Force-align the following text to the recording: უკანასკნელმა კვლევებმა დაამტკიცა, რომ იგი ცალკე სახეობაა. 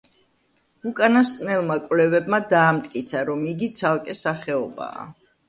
უკანასკნელმა 0.91 1.77
კვლევებმა 1.83 2.39
დაამტკიცა, 2.55 3.23
რომ 3.29 3.45
იგი 3.53 3.71
ცალკე 3.83 4.19
სახეობაა. 4.25 5.07